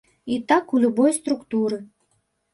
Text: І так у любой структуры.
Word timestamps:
І 0.35 0.37
так 0.51 0.73
у 0.77 0.81
любой 0.85 1.13
структуры. 1.19 1.81